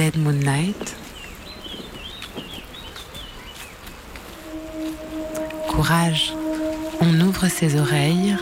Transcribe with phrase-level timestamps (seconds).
[0.00, 0.96] Dead Moon Night.
[5.68, 6.32] Courage,
[7.02, 8.34] on ouvre ses oreilles,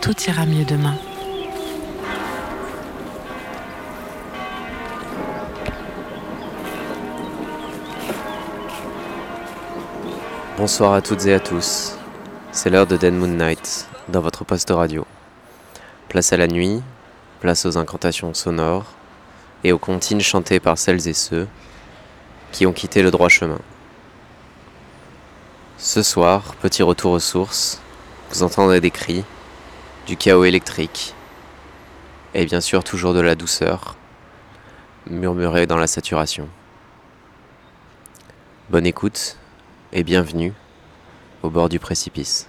[0.00, 0.96] tout ira mieux demain.
[10.56, 11.96] Bonsoir à toutes et à tous.
[12.50, 15.06] C'est l'heure de Dead Moon Night dans votre poste radio.
[16.08, 16.82] Place à la nuit,
[17.38, 18.92] place aux incantations sonores
[19.64, 21.46] et aux comptines chantées par celles et ceux
[22.50, 23.60] qui ont quitté le droit chemin.
[25.78, 27.80] Ce soir, petit retour aux sources,
[28.30, 29.24] vous entendrez des cris,
[30.06, 31.14] du chaos électrique
[32.34, 33.96] et bien sûr toujours de la douceur,
[35.08, 36.48] murmurée dans la saturation.
[38.70, 39.36] Bonne écoute
[39.92, 40.52] et bienvenue
[41.42, 42.48] au bord du précipice.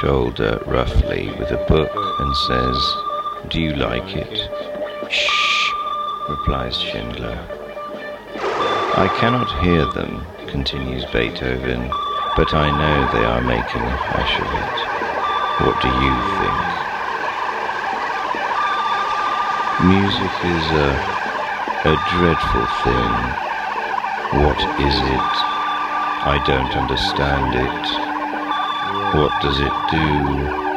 [0.00, 1.90] Shoulder roughly with a book
[2.20, 5.10] and says, Do you like it?
[5.10, 5.72] Shh,
[6.28, 7.36] replies Schindler.
[8.94, 11.88] I cannot hear them, continues Beethoven,
[12.36, 14.78] but I know they are making a hash of it.
[15.66, 16.62] What do you think?
[19.88, 20.94] Music is a,
[21.84, 23.10] a dreadful thing.
[24.46, 25.34] What is it?
[26.22, 28.07] I don't understand it.
[29.14, 30.68] What does it do?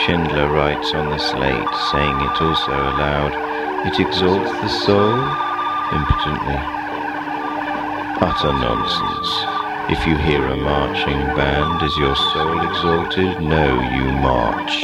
[0.00, 3.32] Schindler writes on the slate, saying it also aloud,
[3.86, 5.20] It exalts the soul?
[5.92, 6.60] impotently.
[8.24, 9.30] Utter nonsense.
[9.92, 13.42] If you hear a marching band, is your soul exalted?
[13.42, 14.82] No, you march.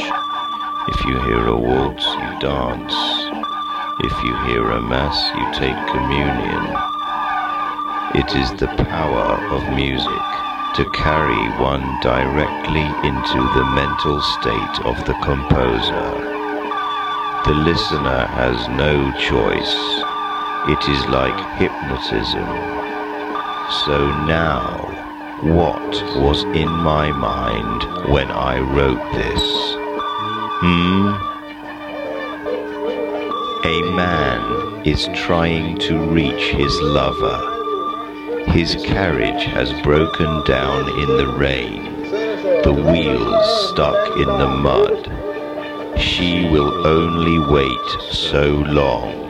[0.89, 2.93] If you hear a waltz, you dance.
[4.01, 6.65] If you hear a mass, you take communion.
[8.13, 10.26] It is the power of music
[10.77, 16.09] to carry one directly into the mental state of the composer.
[17.45, 19.75] The listener has no choice.
[20.69, 22.45] It is like hypnotism.
[23.87, 24.85] So now,
[25.41, 29.41] what was in my mind when I wrote this?
[30.61, 31.07] Hmm?
[33.65, 37.56] A man is trying to reach his lover.
[38.49, 41.83] His carriage has broken down in the rain,
[42.63, 45.99] the wheels stuck in the mud.
[45.99, 49.27] She will only wait so long.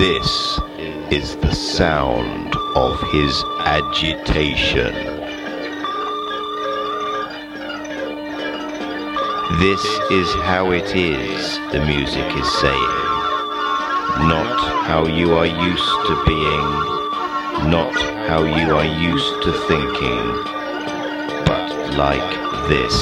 [0.00, 0.58] This
[1.10, 4.92] is the sound of his agitation.
[9.60, 13.06] This is how it is, the music is saying.
[14.28, 17.05] Not how you are used to being
[17.64, 17.92] not
[18.28, 20.26] how you are used to thinking,
[21.46, 22.30] but like
[22.68, 22.94] this.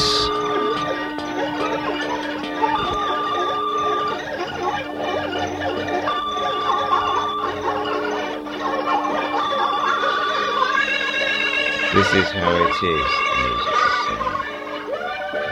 [11.95, 13.11] This is how it is,
[13.43, 14.37] music is saying.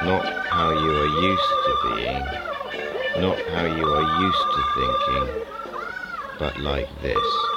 [0.07, 2.25] Not how you are used to being,
[3.21, 5.45] not how you are used to thinking,
[6.39, 7.52] but like this.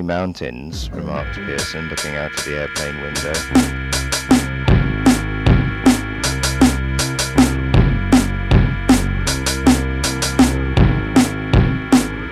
[0.00, 3.34] Lovely mountains, remarked Pearson, looking out of the airplane window.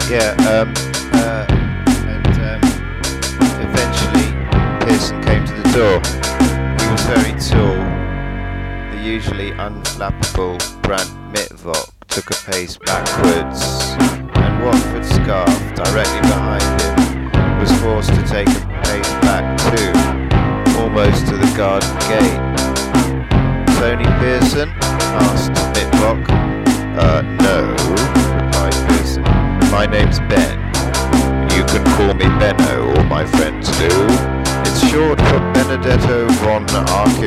[0.08, 0.72] Yeah, um,
[1.12, 1.44] uh,
[2.08, 2.62] and um,
[3.60, 4.32] eventually
[4.86, 6.00] Pearson came to the door.
[6.80, 7.76] He was very tall.
[8.92, 10.77] The usually unflappable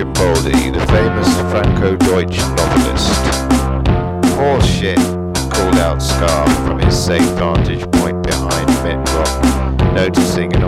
[0.01, 3.21] Archipoldi, the famous Franco-Deutsch novelist.
[4.35, 4.97] Horseshit,
[5.53, 10.63] called out Scarf from his safe vantage point behind Mitrock, noticing an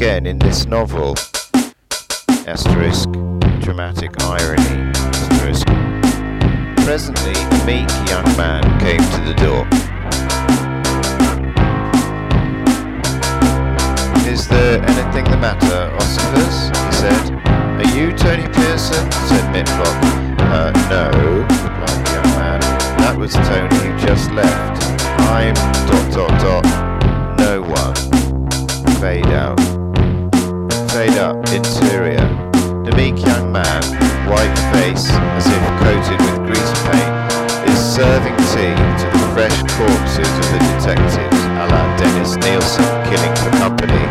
[0.00, 1.14] again in this novel.
[2.46, 3.10] Asterisk,
[3.60, 4.90] dramatic irony.
[4.96, 5.66] Asterisk.
[6.86, 9.68] Presently, a meek young man came to the door.
[14.26, 16.74] Is there anything the matter, Oscars?
[16.86, 17.32] he said.
[17.84, 19.04] Are you Tony Pearson?
[19.28, 20.00] said Mitlock.
[20.48, 22.60] Uh, no, replied the young man.
[23.00, 24.82] That was Tony who just left.
[25.28, 25.52] I'm
[25.86, 27.38] dot dot dot.
[27.38, 28.98] No one.
[28.98, 29.69] Fade out.
[30.90, 31.36] Fade up.
[31.54, 32.26] Interior.
[32.82, 33.78] The meek young man,
[34.26, 35.06] white face
[35.38, 37.14] as if coated with grease paint,
[37.70, 43.34] is serving tea to the fresh corpses of the detectives, a la Dennis Nilsen killing
[43.38, 44.02] for company.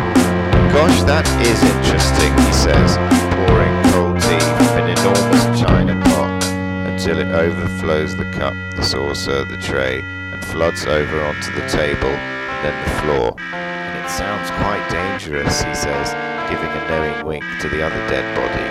[0.72, 2.96] Gosh, that is interesting, he says,
[3.44, 6.42] pouring cold tea from an enormous china pot
[6.88, 12.08] until it overflows the cup, the saucer, the tray, and floods over onto the table
[12.08, 13.36] and then the floor.
[13.52, 16.14] And it sounds quite dangerous, he says,
[16.48, 18.68] giving a knowing wink to the other dead body.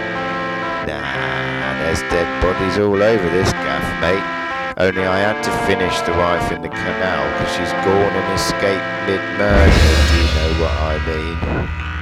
[0.87, 4.23] Nah, there's dead bodies all over this gaff, mate.
[4.79, 8.87] Only I had to finish the wife in the canal because she's gone and escaped
[9.05, 9.69] mid-murder,
[10.07, 11.98] do you know what I mean?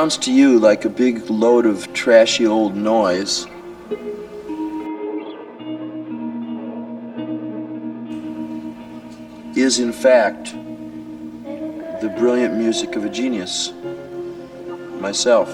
[0.00, 3.46] Sounds to you like a big load of trashy old noise
[9.54, 10.54] is in fact
[12.00, 13.74] the brilliant music of a genius,
[15.00, 15.50] myself.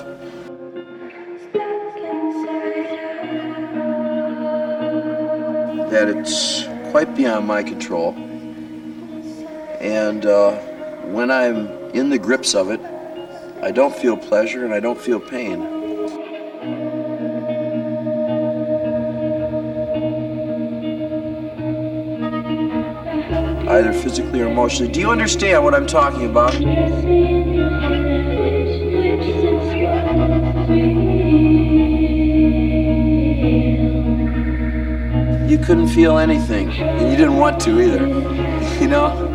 [5.90, 8.12] That it's quite beyond my control.
[9.80, 10.52] And uh,
[11.06, 12.80] when I'm in the grips of it,
[13.66, 15.60] I don't feel pleasure and I don't feel pain.
[23.68, 24.92] Either physically or emotionally.
[24.92, 26.54] Do you understand what I'm talking about?
[35.50, 38.46] You couldn't feel anything, and you didn't want to either.
[38.80, 39.25] You know?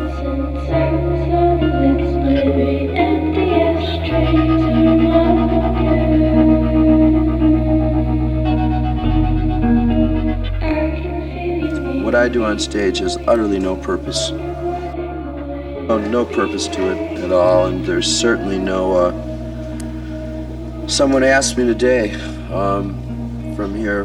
[12.22, 14.30] I do on stage has utterly no purpose.
[14.30, 18.92] No, no purpose to it at all, and there's certainly no.
[18.92, 22.14] Uh, someone asked me today
[22.52, 24.04] um, from here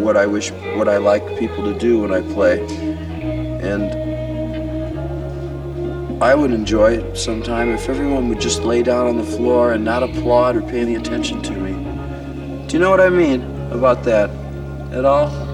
[0.00, 2.62] what I wish, what I like people to do when I play,
[3.60, 3.92] and
[6.24, 9.84] I would enjoy it sometime if everyone would just lay down on the floor and
[9.84, 12.66] not applaud or pay any attention to me.
[12.66, 14.30] Do you know what I mean about that
[14.90, 15.47] at all?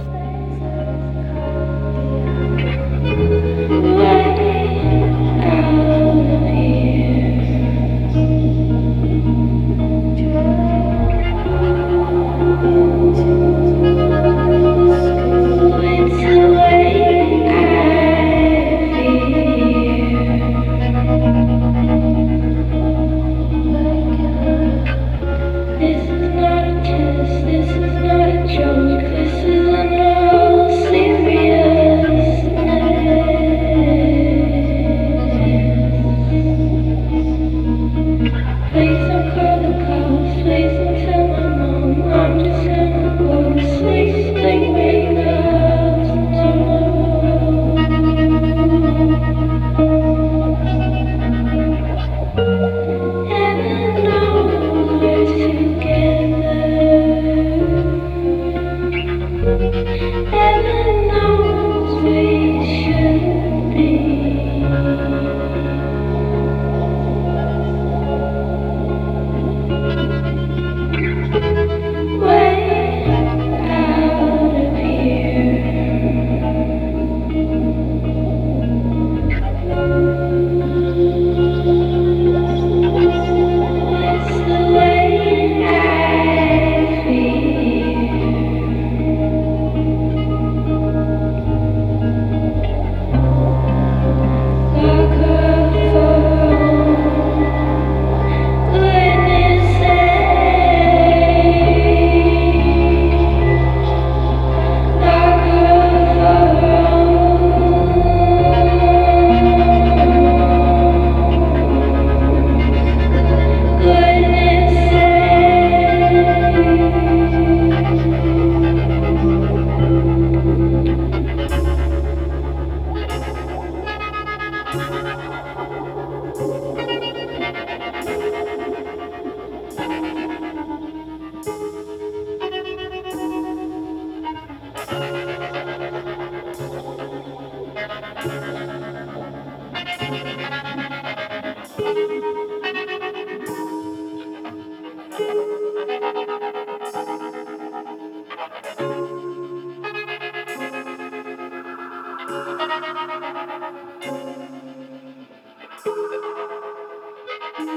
[157.56, 157.68] Thank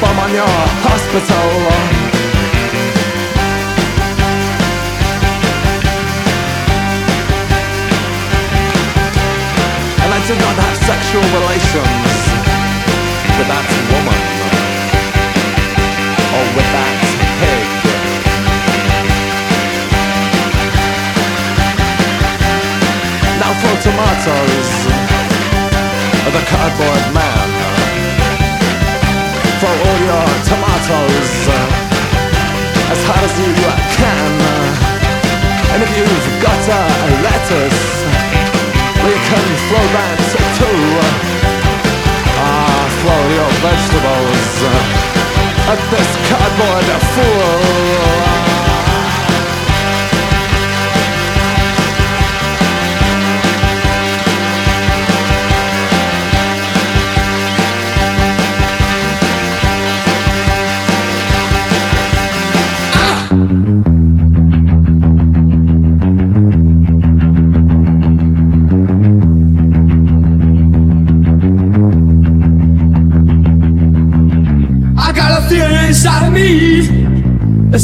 [0.00, 0.32] bomb on
[0.80, 1.48] hospital.
[10.02, 12.16] And I did not have sexual relations
[13.36, 14.20] With that woman.
[16.36, 16.96] Or with that
[17.40, 17.66] pig.
[23.40, 24.70] Now throw tomatoes
[26.32, 27.39] the cardboard man.
[33.10, 33.50] How does you
[33.98, 34.32] can
[35.74, 36.82] And if you've got a
[37.26, 37.82] lettuce
[39.02, 40.18] we can throw that
[40.54, 40.80] too
[42.38, 44.52] Ah, throw your vegetables
[45.72, 48.59] At this cardboard fool.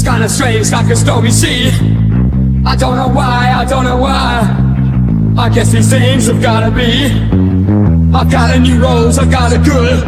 [0.06, 1.66] Kinda strange, like a stormy sea.
[2.64, 4.46] I don't know why, I don't know why.
[5.36, 7.06] I guess these things have gotta be.
[8.14, 9.98] I got a new rose, I got a good.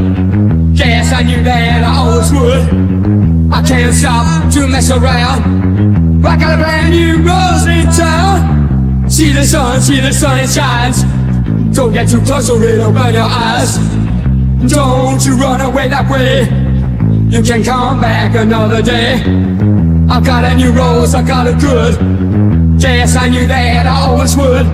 [0.73, 3.53] Yes, I knew that I always would.
[3.53, 6.25] I can't stop to mess around.
[6.25, 9.11] I got a brand new rose in town.
[9.11, 11.03] See the sun, see the sun, it shines.
[11.75, 13.79] Don't get too close or it'll burn your eyes.
[14.69, 16.45] Don't you run away that way.
[17.31, 19.78] You can come back another day.
[20.11, 21.95] I got a new rose, I got a good.
[22.81, 24.67] Yes, I knew that I always would.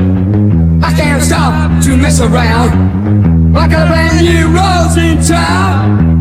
[0.82, 3.56] I can't stop to mess around.
[3.56, 6.14] I got a brand new rose in town.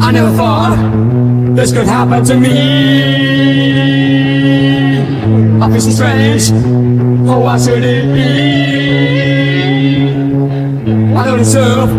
[0.00, 0.76] I never thought
[1.56, 3.80] this could happen to me.
[5.60, 6.52] I feel so strange.
[7.28, 8.90] Oh, why should it be?
[11.16, 11.90] I don't deserve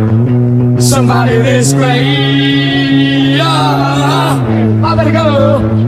[0.81, 3.39] somebody this great.
[3.41, 4.43] Ah,
[4.83, 5.80] I better go,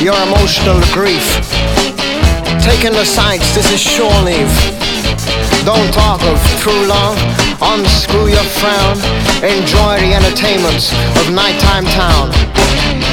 [0.00, 1.26] your emotional grief.
[2.62, 4.50] Taking the sights, this is shore leave.
[5.66, 7.18] Don't talk of true love,
[7.58, 8.94] unscrew your frown.
[9.42, 12.30] Enjoy the entertainments of nighttime town.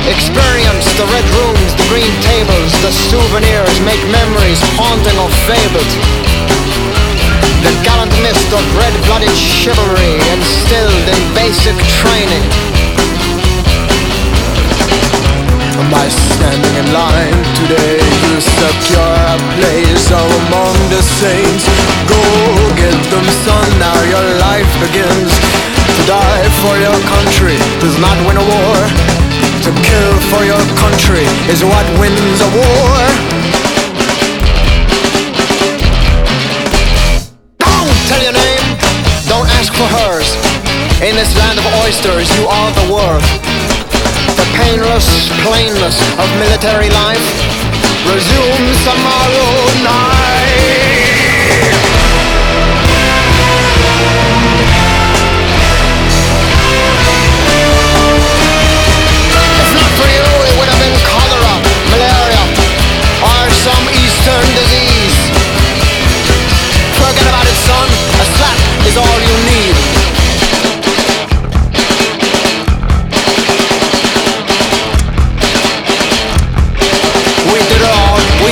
[0.05, 5.91] Experience the red rooms, the green tables, the souvenirs, make memories haunting or fabled.
[7.65, 12.45] The gallant mist of red-blooded chivalry instilled in basic training.
[15.91, 21.65] By standing in line today, you secure a place among the saints.
[22.09, 22.21] Go
[22.73, 25.29] get them, son, now your life begins.
[25.95, 28.77] To die for your country does not win a war.
[29.65, 32.97] To kill for your country is what wins a war.
[37.61, 38.65] Don't tell your name,
[39.29, 40.33] don't ask for hers.
[41.05, 43.84] In this land of oysters, you are the worth.
[44.33, 47.21] The painless plainness of military life
[48.09, 51.84] resumes tomorrow night.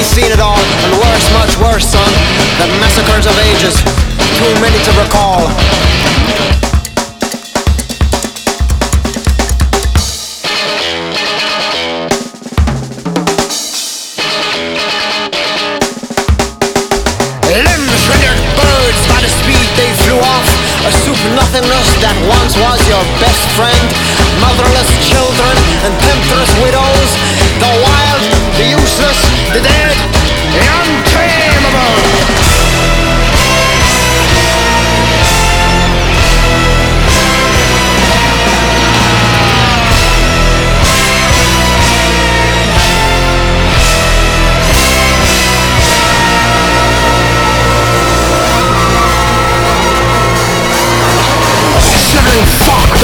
[0.03, 2.11] All, seen it all, and worse, much worse, son.
[2.59, 3.75] The massacres of ages,
[4.37, 5.47] too many to recall.
[17.47, 20.47] Limbs rendered birds by the speed they flew off.
[20.85, 23.87] A soup nothingness that once was your best friend.
[24.41, 25.22] Motherless children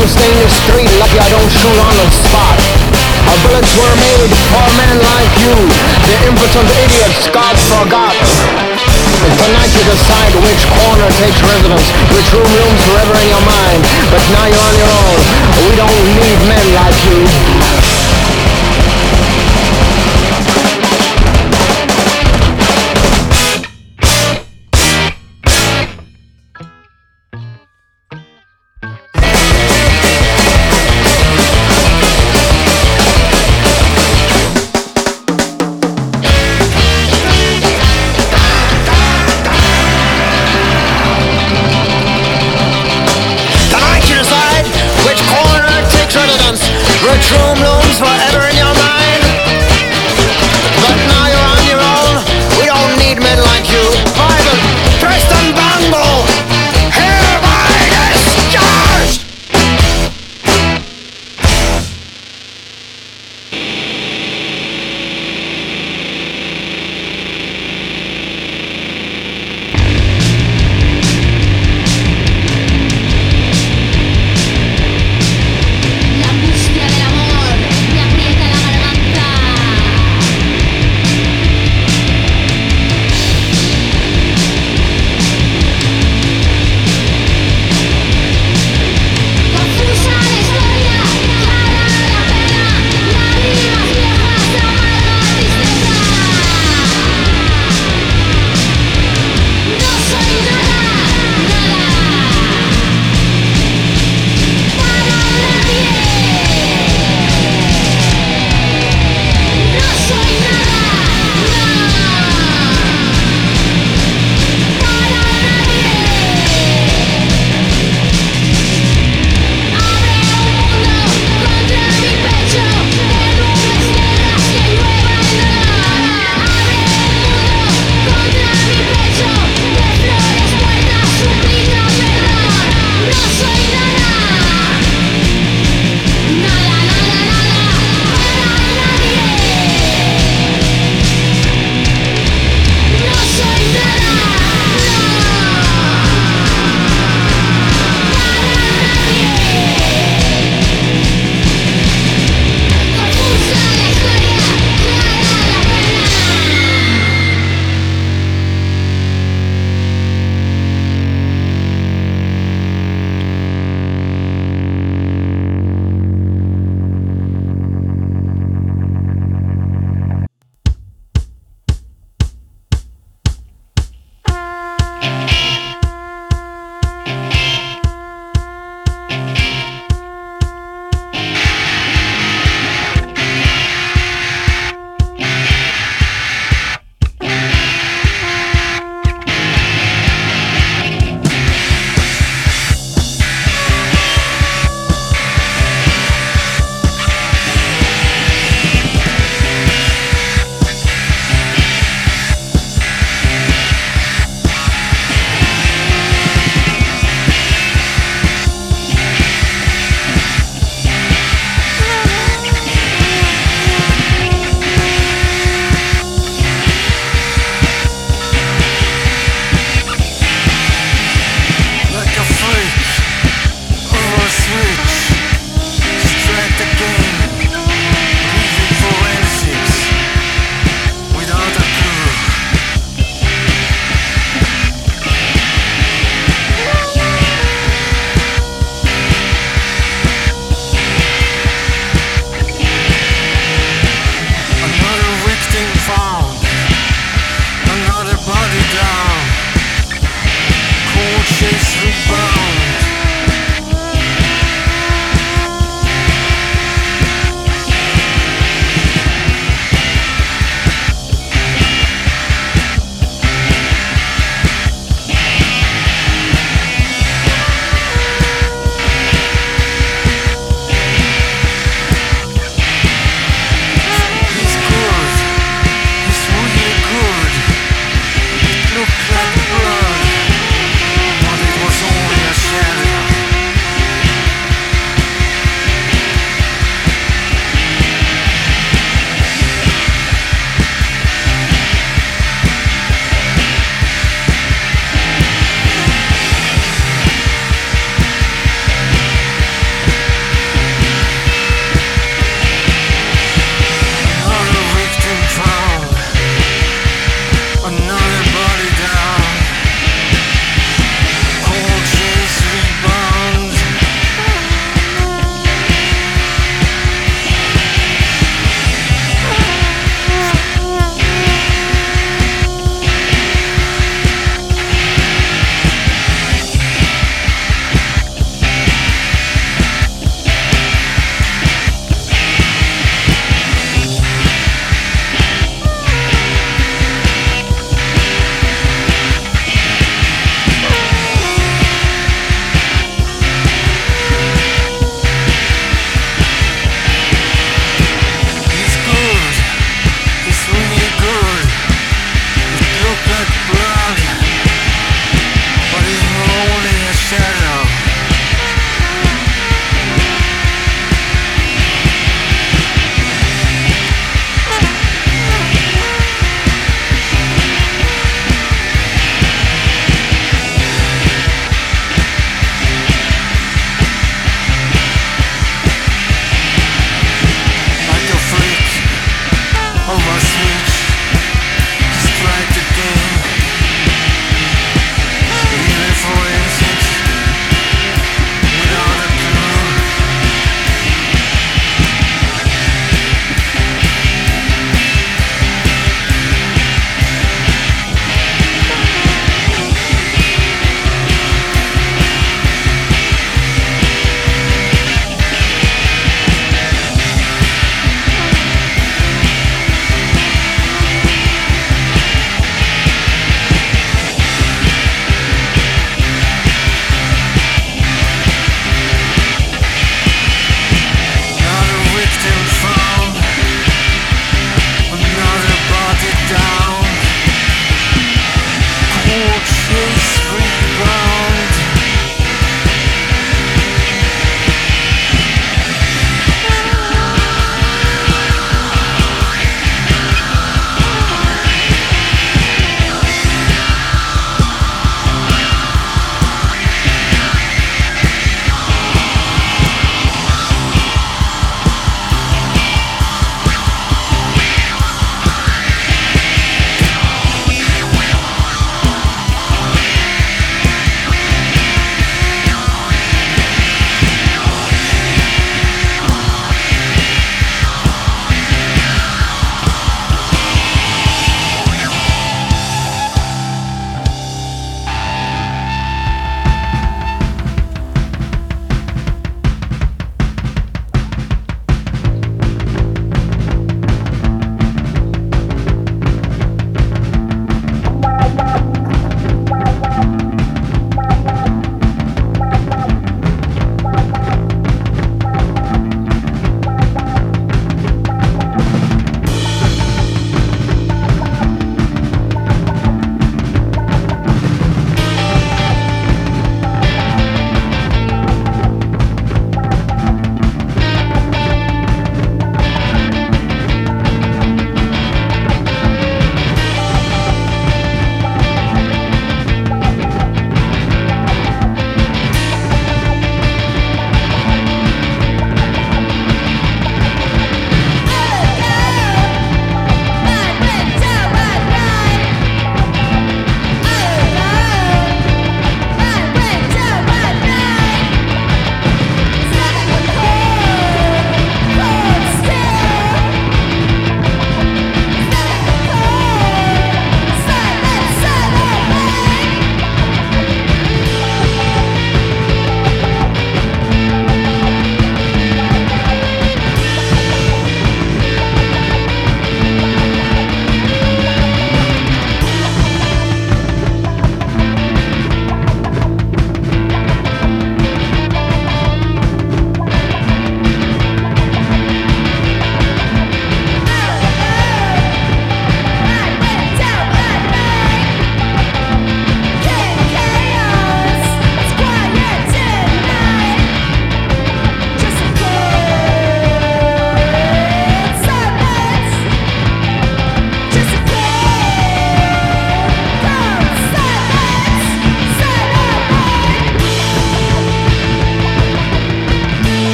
[0.00, 2.56] fuck, don't stay in the street lucky I don't shoot on the spot.
[3.28, 5.54] Our bullets were made for men like you,
[6.08, 8.16] the impotent idiots God forgot.
[9.36, 11.84] Tonight you decide which corner takes residence,
[12.16, 13.82] which room rooms forever in your mind.
[14.08, 14.19] But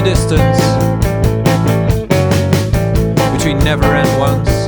[0.00, 0.58] The distance
[3.36, 4.59] between never and once.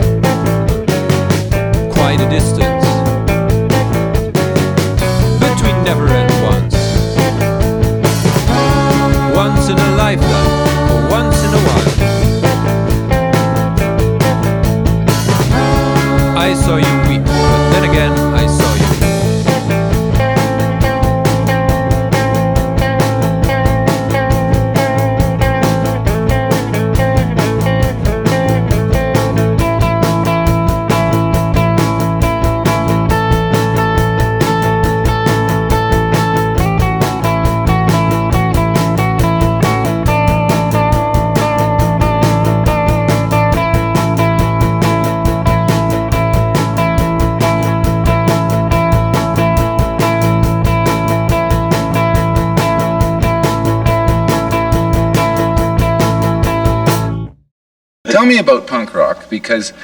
[58.32, 59.74] Me about punk rock because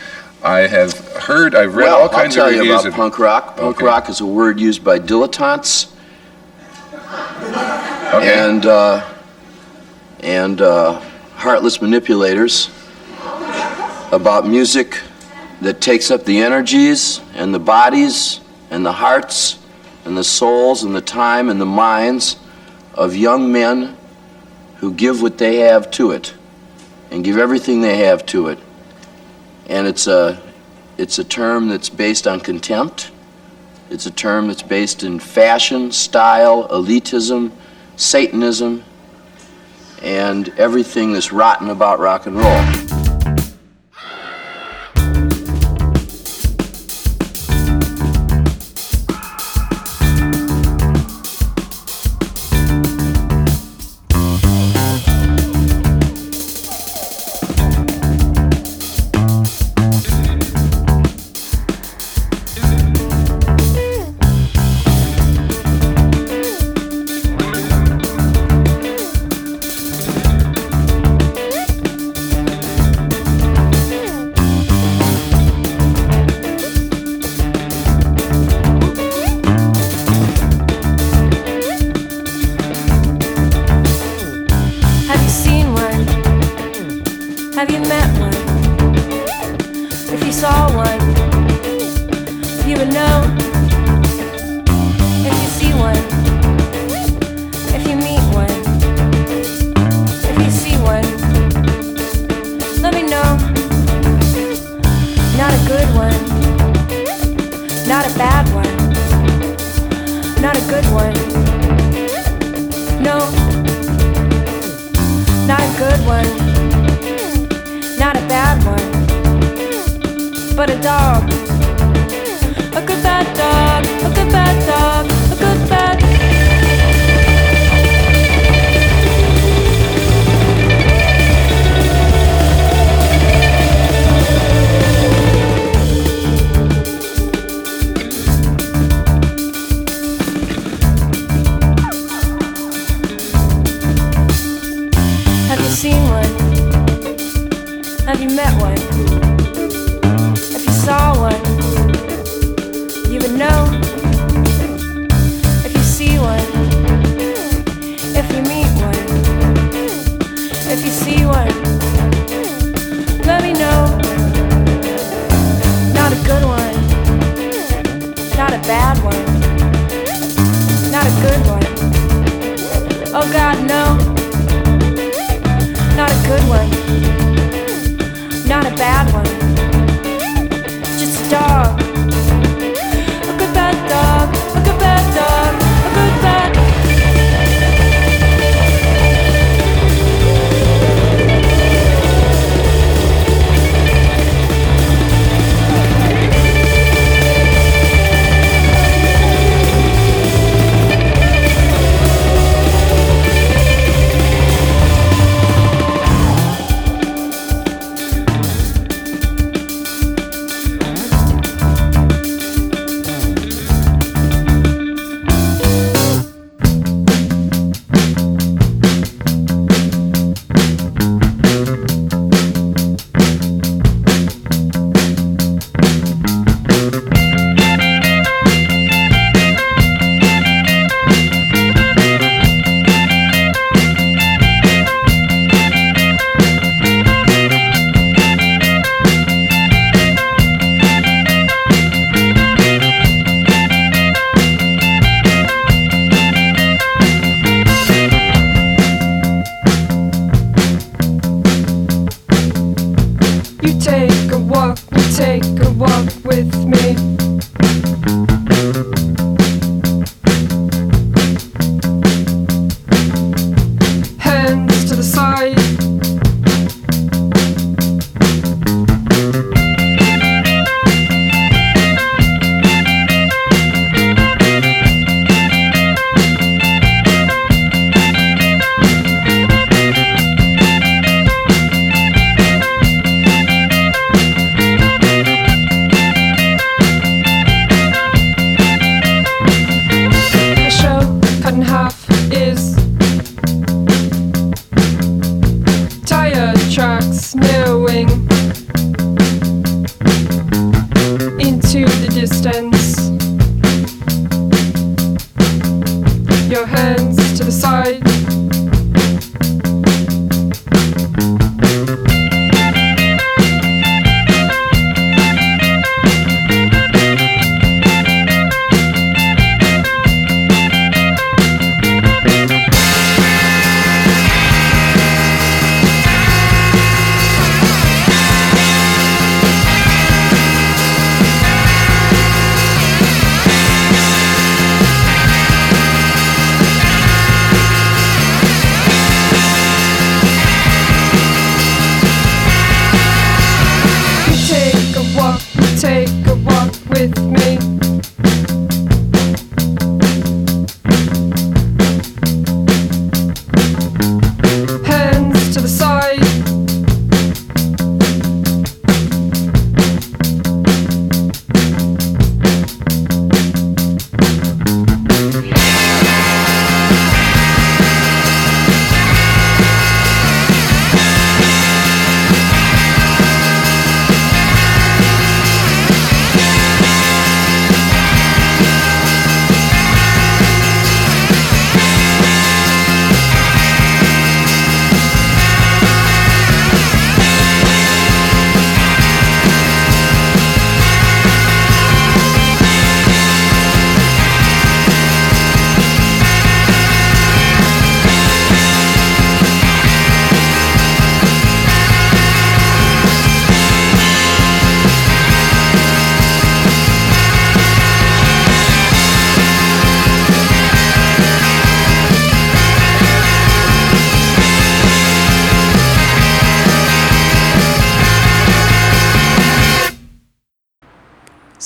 [0.43, 3.19] I have heard, I've read well, all kinds I'll tell of you about of punk
[3.19, 3.57] rock.
[3.59, 3.85] Punk Okay.
[3.85, 5.91] rock is a word used by dilettantes
[8.15, 9.07] and uh,
[10.21, 10.99] and uh,
[11.37, 12.71] heartless manipulators
[14.13, 14.99] about music
[15.61, 18.41] that takes up the energies and the bodies
[18.71, 19.59] and the hearts
[20.07, 22.37] and the souls and the time and the minds
[22.95, 23.95] of young men
[24.77, 26.33] who give what they have to it
[27.11, 28.59] and give everything they have to it.
[29.67, 30.43] And it's a
[30.97, 33.11] it's a term that's based on contempt.
[33.91, 37.53] It's a term that's based in fashion, style, elitism,
[37.97, 38.85] Satanism,
[40.03, 42.78] and everything that's rotten about rock and roll.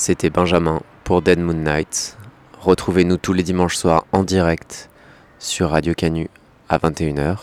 [0.04, 2.18] C'était Benjamin pour Dead Moon Night.
[2.58, 4.90] Retrouvez-nous tous les dimanches soirs en direct
[5.38, 6.28] sur Radio Canu
[6.68, 7.36] à 21h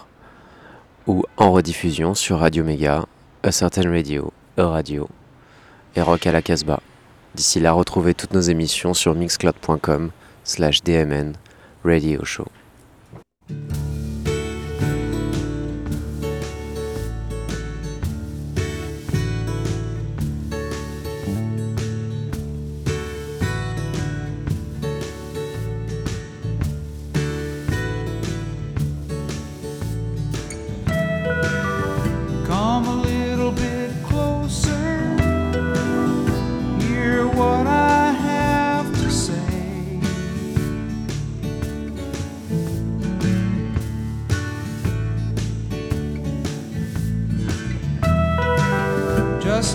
[1.07, 3.05] ou en rediffusion sur Radio Méga,
[3.43, 5.07] A Certain Radio, E Radio
[5.95, 6.81] et Rock à la Casbah.
[7.33, 10.11] D'ici là, retrouvez toutes nos émissions sur mixcloud.com
[10.43, 11.35] slash DMN
[11.85, 12.47] Radio Show.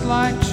[0.04, 0.43] Like